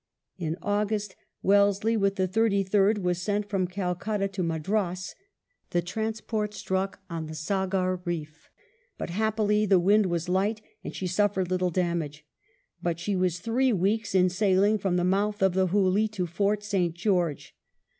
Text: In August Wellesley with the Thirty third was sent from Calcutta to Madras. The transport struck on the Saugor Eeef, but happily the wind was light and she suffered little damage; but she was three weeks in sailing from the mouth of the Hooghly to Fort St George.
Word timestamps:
In 0.39 0.57
August 0.63 1.15
Wellesley 1.43 1.95
with 1.95 2.15
the 2.15 2.27
Thirty 2.27 2.63
third 2.63 2.97
was 3.03 3.21
sent 3.21 3.47
from 3.47 3.67
Calcutta 3.67 4.27
to 4.29 4.41
Madras. 4.41 5.13
The 5.69 5.83
transport 5.83 6.55
struck 6.55 7.01
on 7.07 7.27
the 7.27 7.35
Saugor 7.35 7.99
Eeef, 7.99 8.49
but 8.97 9.11
happily 9.11 9.67
the 9.67 9.77
wind 9.77 10.07
was 10.07 10.27
light 10.27 10.59
and 10.83 10.95
she 10.95 11.05
suffered 11.05 11.51
little 11.51 11.69
damage; 11.69 12.25
but 12.81 12.97
she 12.99 13.15
was 13.15 13.37
three 13.37 13.71
weeks 13.71 14.15
in 14.15 14.29
sailing 14.29 14.79
from 14.79 14.95
the 14.95 15.03
mouth 15.03 15.43
of 15.43 15.53
the 15.53 15.67
Hooghly 15.67 16.07
to 16.13 16.25
Fort 16.25 16.63
St 16.63 16.95
George. 16.95 17.55